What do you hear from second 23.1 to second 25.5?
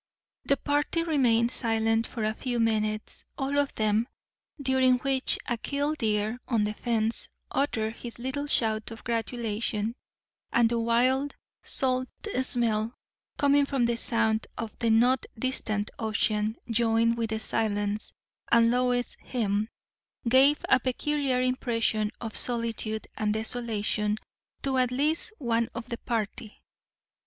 and desolation to at least